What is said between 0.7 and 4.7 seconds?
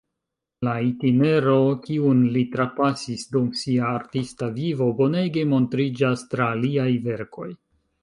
itinero, kion li trapasis dum sia artista